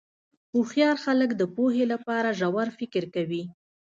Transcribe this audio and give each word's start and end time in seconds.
هوښیار 0.53 0.95
خلک 1.05 1.29
د 1.35 1.41
پوهې 1.55 1.83
لپاره 1.93 2.35
ژور 2.39 2.67
فکر 2.79 3.03
کوي. 3.15 3.43